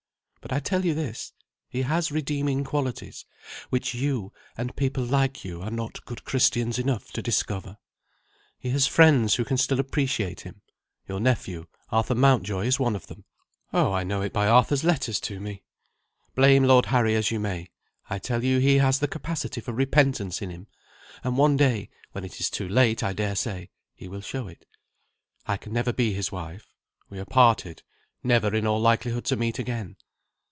But 0.43 0.51
I 0.51 0.59
tell 0.59 0.83
you 0.83 0.95
this, 0.95 1.33
he 1.69 1.83
has 1.83 2.11
redeeming 2.11 2.63
qualities 2.63 3.25
which 3.69 3.93
you, 3.93 4.33
and 4.57 4.75
people 4.75 5.03
like 5.03 5.45
you, 5.45 5.61
are 5.61 5.69
not 5.69 6.03
good 6.05 6.23
Christians 6.25 6.79
enough 6.79 7.11
to 7.11 7.21
discover. 7.21 7.77
He 8.57 8.71
has 8.71 8.87
friends 8.87 9.35
who 9.35 9.45
can 9.45 9.57
still 9.57 9.79
appreciate 9.79 10.41
him 10.41 10.63
your 11.07 11.19
nephew, 11.19 11.67
Arthur 11.91 12.15
Mountjoy, 12.15 12.65
is 12.65 12.79
one 12.79 12.95
of 12.95 13.05
them. 13.05 13.23
Oh, 13.71 13.91
I 13.93 14.03
know 14.03 14.23
it 14.23 14.33
by 14.33 14.47
Arthur's 14.47 14.83
letters 14.83 15.19
to 15.21 15.39
me! 15.39 15.61
Blame 16.33 16.63
Lord 16.63 16.87
Harry 16.87 17.13
as 17.15 17.29
you 17.29 17.39
may, 17.39 17.69
I 18.09 18.17
tell 18.17 18.43
you 18.43 18.57
he 18.57 18.79
has 18.79 18.97
the 18.97 19.07
capacity 19.07 19.61
for 19.61 19.73
repentance 19.73 20.41
in 20.41 20.49
him, 20.49 20.65
and 21.23 21.37
one 21.37 21.55
day 21.55 21.91
when 22.13 22.25
it 22.25 22.39
is 22.39 22.49
too 22.49 22.67
late, 22.67 23.03
I 23.03 23.13
dare 23.13 23.35
say 23.35 23.69
he 23.93 24.07
will 24.07 24.21
show 24.21 24.47
it. 24.47 24.65
I 25.45 25.55
can 25.57 25.71
never 25.71 25.93
be 25.93 26.13
his 26.13 26.31
wife. 26.31 26.73
We 27.11 27.19
are 27.19 27.25
parted, 27.25 27.83
never 28.23 28.53
in 28.55 28.65
all 28.65 28.81
likelihood 28.81 29.25
to 29.25 29.35
meet 29.35 29.59
again. 29.59 29.97